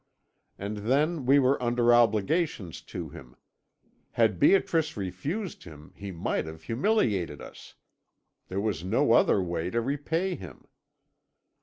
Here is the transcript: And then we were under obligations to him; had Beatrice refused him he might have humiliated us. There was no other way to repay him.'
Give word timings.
And 0.57 0.77
then 0.77 1.27
we 1.27 1.37
were 1.37 1.61
under 1.61 1.93
obligations 1.93 2.81
to 2.89 3.09
him; 3.09 3.35
had 4.13 4.39
Beatrice 4.39 4.97
refused 4.97 5.63
him 5.65 5.93
he 5.95 6.09
might 6.11 6.47
have 6.47 6.63
humiliated 6.63 7.39
us. 7.39 7.75
There 8.47 8.59
was 8.59 8.83
no 8.83 9.11
other 9.11 9.43
way 9.43 9.69
to 9.69 9.79
repay 9.79 10.33
him.' 10.33 10.65